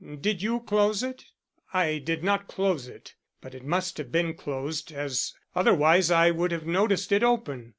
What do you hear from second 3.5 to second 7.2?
it must have been closed, as otherwise I would have noticed